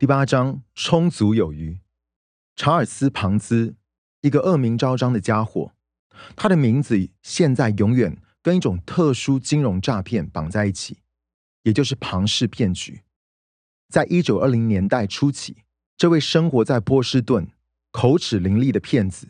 [0.00, 1.78] 第八章充足有余。
[2.56, 3.76] 查尔斯·庞兹，
[4.22, 5.72] 一个恶名昭彰的家伙，
[6.34, 11.00] 他的名字现在永远跟一种特殊金融诈骗绑在一起，
[11.64, 13.02] 也就是庞氏骗局。
[13.90, 15.64] 在一九二零年代初期，
[15.98, 17.48] 这位生活在波士顿、
[17.90, 19.28] 口齿伶俐的骗子，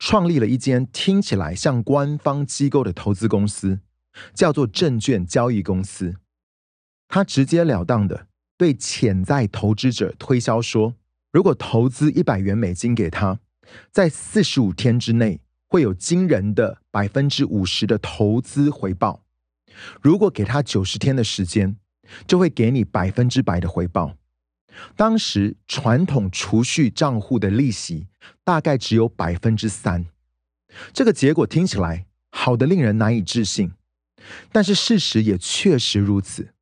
[0.00, 3.78] 创立了一间听起来像官方机构的投资公司，
[4.34, 6.16] 叫做证券交易公司。
[7.06, 8.26] 他直截了当的。
[8.58, 10.94] 对潜在投资者推销说，
[11.32, 13.38] 如果投资一百元美金给他，
[13.92, 19.22] 在四十五天之内会有惊人的百分之五十的投资回报；
[20.02, 21.76] 如果给他九十天的时间，
[22.26, 24.16] 就会给你百分之百的回报。
[24.96, 28.06] 当时传统储蓄账户的利息
[28.44, 30.06] 大概只有百分之三，
[30.92, 33.72] 这个结果听起来好的令人难以置信，
[34.50, 36.54] 但是事实也确实如此。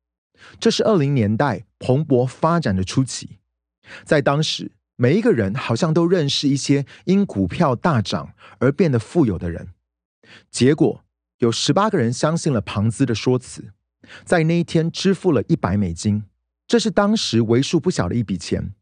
[0.59, 3.37] 这是二零年代蓬勃发展的初期，
[4.03, 9.69] 在当时，每一个人好像都认识一些因股票大涨而变得富有的人。
[10.49, 11.03] 结果，
[11.39, 13.73] 有十八个人相信了庞兹的说辞，
[14.25, 16.23] 在那一天支付了一百美金，
[16.67, 18.73] 这是当时为数不小的一笔钱。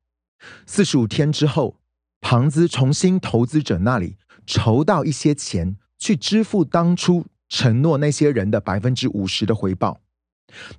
[0.65, 1.79] 四十五天之后，
[2.21, 10.01] 庞兹重新投资者那里筹到一些钱，去支付当初承诺那些人的百分之五十的回报。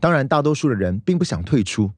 [0.00, 1.92] 当然，大多数的人并不想退出，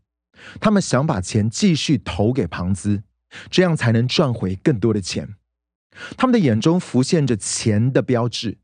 [0.60, 3.02] 他们想把钱继续投给庞兹，
[3.50, 5.34] 这样才能赚回更多的钱。
[6.16, 8.58] 他们的眼中浮现着钱的标志，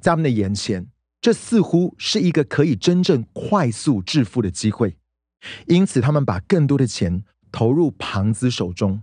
[0.00, 0.86] 在他们的眼前，
[1.20, 4.96] 这似乎是一个可以真正快速致富的机会。
[5.66, 9.02] 因此，他们把更多的钱投入庞兹手中。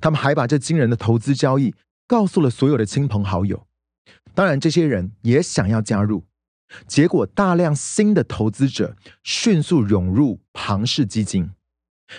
[0.00, 1.74] 他们还把这惊人的投资交易
[2.06, 3.66] 告诉了所有的亲朋好友。
[4.34, 6.24] 当然，这些人也想要加入。
[6.86, 11.50] 结果，大量新的投资者迅速涌入庞氏基金。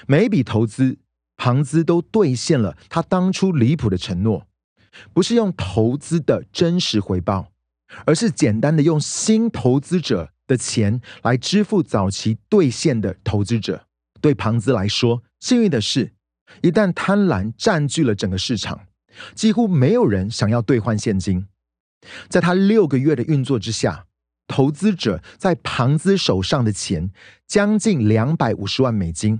[0.07, 0.97] 每一笔投资，
[1.37, 4.47] 庞兹都兑现了他当初离谱的承诺，
[5.13, 7.51] 不是用投资的真实回报，
[8.05, 13.85] 而是简单的用新投资者的钱来支付早期兑现的投资者。
[14.19, 16.13] 对庞兹来说，幸运的是，
[16.61, 18.81] 一旦贪婪占据了整个市场，
[19.33, 21.47] 几乎没有人想要兑换现金。
[22.29, 24.05] 在他六个月的运作之下。
[24.51, 27.09] 投资者在庞兹手上的钱
[27.47, 29.39] 将近两百五十万美金，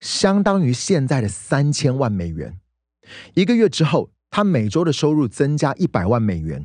[0.00, 2.58] 相当于现在的三千万美元。
[3.34, 6.64] 一个月之后，他每周的收入增加一百万美元。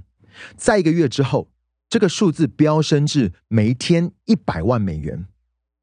[0.56, 1.50] 在一个月之后，
[1.90, 5.26] 这个数字飙升至每天一百万美元。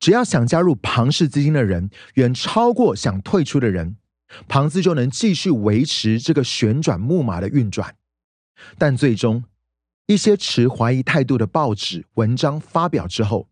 [0.00, 3.96] 只要想加入庞氏基金的人远超过想退出的人，
[4.48, 7.94] 庞兹就能继续维持这个旋转木马的运转。
[8.78, 9.44] 但最终，
[10.08, 13.46] 一些持怀疑态度的报纸文章发表之后，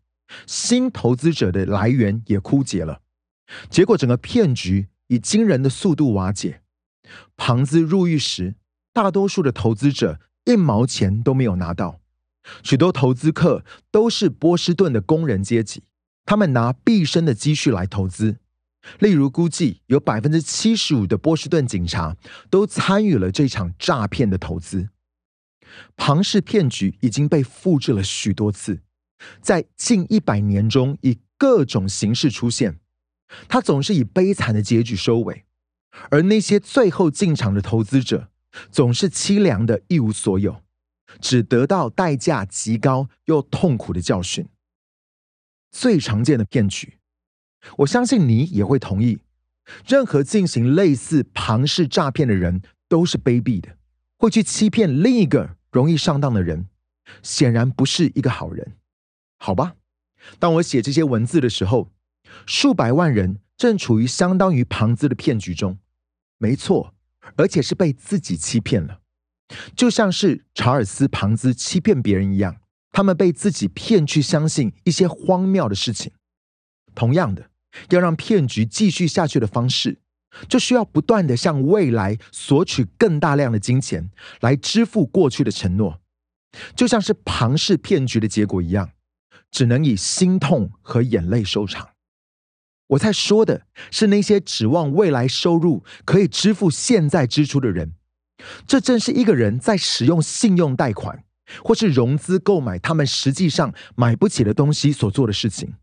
[0.47, 3.01] 新投资者的来源也枯竭了，
[3.69, 6.61] 结果整个骗局以惊人的速度瓦解。
[7.37, 8.55] 庞兹入狱时，
[8.91, 11.99] 大多数的投资者一毛钱都没有拿到，
[12.63, 15.83] 许多投资客都是波士顿的工人阶级，
[16.25, 18.37] 他们拿毕生的积蓄来投资。
[18.97, 22.17] 例如，估计有百分之七十五的波士顿警察
[22.49, 24.89] 都参与了这场诈骗的投资。
[25.95, 28.81] 庞氏骗局已经被复制了许多次，
[29.41, 32.79] 在近一百年中以各种形式出现，
[33.47, 35.45] 它总是以悲惨的结局收尾，
[36.09, 38.29] 而那些最后进场的投资者
[38.71, 40.63] 总是凄凉的一无所有，
[41.19, 44.47] 只得到代价极高又痛苦的教训。
[45.71, 46.97] 最常见的骗局，
[47.79, 49.19] 我相信你也会同意，
[49.85, 53.77] 任何进行类似庞氏诈骗的人都是卑鄙的，
[54.17, 55.56] 会去欺骗另一个。
[55.71, 56.67] 容易上当的人，
[57.21, 58.75] 显然不是一个好人，
[59.37, 59.75] 好吧？
[60.39, 61.91] 当我写这些文字的时候，
[62.45, 65.77] 数百万人正处于相当于庞兹的骗局中，
[66.37, 66.93] 没错，
[67.35, 68.99] 而且是被自己欺骗了，
[69.75, 72.61] 就像是查尔斯·庞兹欺骗别人一样，
[72.91, 76.11] 他们被自己骗去相信一些荒谬的事情。
[76.95, 77.49] 同样的，
[77.89, 79.99] 要让骗局继续下去的方式。
[80.47, 84.09] 就需要不断的向未来索取更大量的金钱
[84.41, 85.99] 来支付过去的承诺，
[86.75, 88.91] 就像是庞氏骗局的结果一样，
[89.51, 91.89] 只能以心痛和眼泪收场。
[92.87, 97.93] 我在说的是那些指望未来收入可以支付现在支出的人，
[98.65, 101.25] 这正是一个人在使用信用贷款
[101.63, 105.73] 或是融资购买他们实际上买不起的东西所做的事情，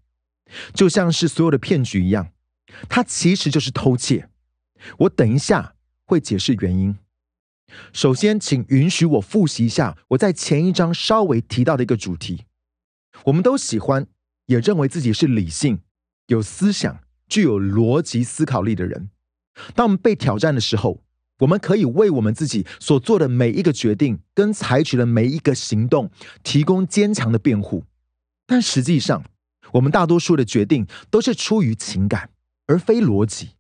[0.73, 2.31] 就像是所有的骗局一样，
[2.89, 4.29] 它其实就是偷窃。
[4.99, 6.97] 我等一下会解释原因。
[7.93, 12.45] 首先，请允许我复习一下我在前一章稍微提到的一个主题。
[13.25, 14.07] 我们都喜欢，
[14.47, 15.81] 也认为自己是理性、
[16.27, 19.11] 有思想、具有逻辑思考力的人。
[19.75, 21.03] 当我们被挑战的时候，
[21.39, 26.11] 我们可以为我们自己所做的每一个决定跟采取的每一个行动
[26.43, 27.85] 提供坚强的辩护。
[28.47, 29.25] 但实际上，
[29.73, 32.31] 我们大多数的决定都是出于情感，
[32.67, 33.51] 而非逻辑。